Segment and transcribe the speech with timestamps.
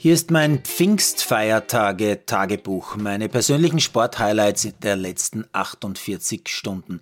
[0.00, 7.00] Hier ist mein Pfingstfeiertage-Tagebuch, meine persönlichen Sporthighlights der letzten 48 Stunden.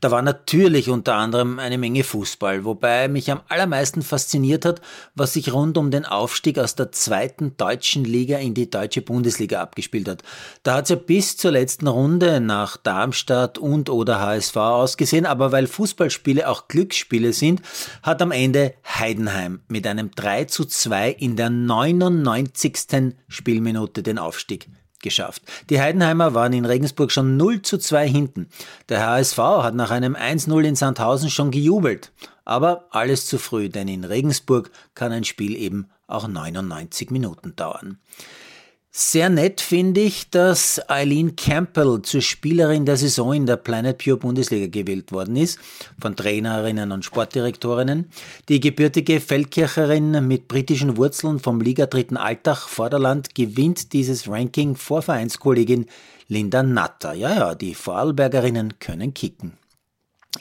[0.00, 4.80] Da war natürlich unter anderem eine Menge Fußball, wobei mich am allermeisten fasziniert hat,
[5.16, 9.60] was sich rund um den Aufstieg aus der zweiten deutschen Liga in die deutsche Bundesliga
[9.60, 10.22] abgespielt hat.
[10.62, 15.50] Da hat es ja bis zur letzten Runde nach Darmstadt und oder HSV ausgesehen, aber
[15.50, 17.60] weil Fußballspiele auch Glücksspiele sind,
[18.04, 23.14] hat am Ende Heidenheim mit einem 3 zu 2 in der 99 90.
[23.28, 24.68] Spielminute den Aufstieg
[25.02, 25.42] geschafft.
[25.70, 28.48] Die Heidenheimer waren in Regensburg schon 0 zu 2 hinten.
[28.88, 32.12] Der HSV hat nach einem 1-0 in Sandhausen schon gejubelt.
[32.44, 37.98] Aber alles zu früh, denn in Regensburg kann ein Spiel eben auch 99 Minuten dauern.
[38.98, 44.16] Sehr nett finde ich, dass Eileen Campbell zur Spielerin der Saison in der Planet Pure
[44.16, 45.58] Bundesliga gewählt worden ist,
[46.00, 48.08] von Trainerinnen und Sportdirektorinnen.
[48.48, 55.02] Die gebürtige Feldkircherin mit britischen Wurzeln vom Liga dritten Altach Vorderland gewinnt dieses Ranking vor
[55.02, 55.84] Vereinskollegin
[56.28, 57.12] Linda Natter.
[57.12, 59.58] Ja, ja, die Vorarlbergerinnen können kicken.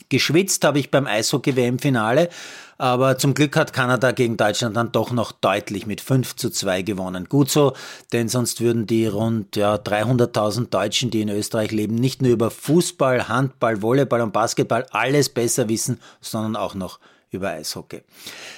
[0.10, 2.30] Geschwitzt habe ich beim Eishockey-WM-Finale,
[2.78, 6.82] aber zum Glück hat Kanada gegen Deutschland dann doch noch deutlich mit 5 zu 2
[6.82, 7.26] gewonnen.
[7.30, 7.74] Gut so,
[8.12, 12.52] denn sonst würden die rund ja, 300.000 Deutschen, die in Österreich leben, nicht nur über
[12.52, 17.00] Fußball, Handball, Volleyball und Basketball alles besser wissen, sondern auch noch
[17.36, 18.02] über Eishockey.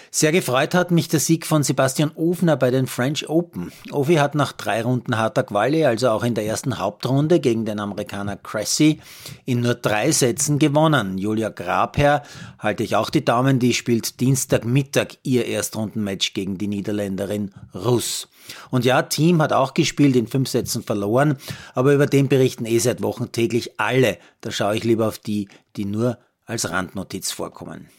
[0.10, 3.72] Sehr gefreut hat mich der Sieg von Sebastian Ofner bei den French Open.
[3.92, 7.80] Ofi hat nach drei Runden harter Quali, also auch in der ersten Hauptrunde gegen den
[7.80, 9.00] Amerikaner Cressy,
[9.46, 11.18] in nur drei Sätzen gewonnen.
[11.18, 12.24] Julia Grabherr
[12.58, 18.30] halte ich auch die Daumen, die spielt Dienstagmittag ihr Erstrundenmatch gegen die Niederländerin Russ.
[18.72, 21.38] Und ja, Team hat auch gespielt, in fünf Sätzen verloren,
[21.76, 24.18] aber über den berichten eh seit Wochen täglich alle.
[24.42, 27.90] Da schaue ich lieber auf die, die nur als Randnotiz vorkommen.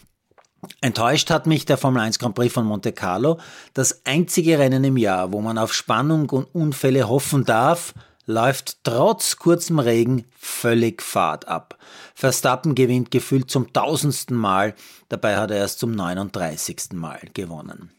[0.80, 3.38] Enttäuscht hat mich der Formel 1 Grand Prix von Monte Carlo,
[3.74, 7.94] das einzige Rennen im Jahr, wo man auf Spannung und Unfälle hoffen darf,
[8.26, 11.78] läuft trotz kurzem Regen völlig Fahrt ab.
[12.14, 14.74] Verstappen gewinnt gefühlt zum tausendsten Mal,
[15.08, 16.92] dabei hat er erst zum 39.
[16.92, 17.90] Mal gewonnen.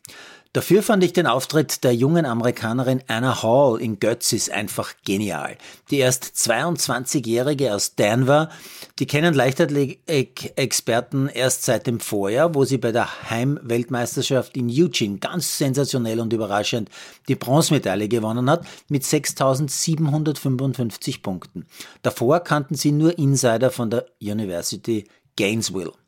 [0.52, 5.60] Dafür fand ich den Auftritt der jungen Amerikanerin Anna Hall in Götzis einfach genial.
[5.92, 8.50] Die erst 22-Jährige aus Denver,
[8.98, 15.60] die kennen Leichtathletik-Experten erst seit dem Vorjahr, wo sie bei der Heimweltmeisterschaft in Eugene ganz
[15.60, 16.90] sensationell und überraschend
[17.28, 21.68] die Bronzemedaille gewonnen hat mit 6.755 Punkten.
[22.02, 25.08] Davor kannten sie nur Insider von der University
[25.38, 25.99] Gainesville.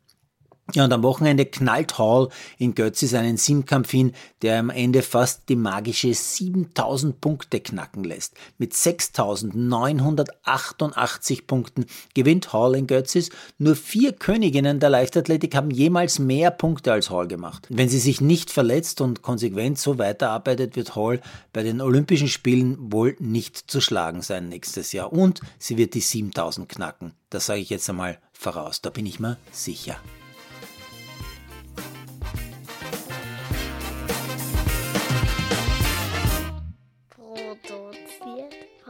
[0.74, 5.50] Ja, und am Wochenende knallt Hall in Götzi seinen Simkampf hin, der am Ende fast
[5.50, 8.38] die magische 7000 Punkte knacken lässt.
[8.56, 11.84] Mit 6988 Punkten
[12.14, 13.28] gewinnt Hall in Götzis.
[13.58, 17.66] Nur vier Königinnen der Leichtathletik haben jemals mehr Punkte als Hall gemacht.
[17.68, 21.20] Wenn sie sich nicht verletzt und konsequent so weiterarbeitet, wird Hall
[21.52, 25.12] bei den Olympischen Spielen wohl nicht zu schlagen sein nächstes Jahr.
[25.12, 27.12] Und sie wird die 7000 knacken.
[27.28, 28.80] Das sage ich jetzt einmal voraus.
[28.80, 29.98] Da bin ich mir sicher.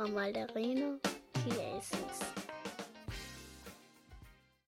[0.08, 0.98] Malderino
[1.46, 2.51] Jesus.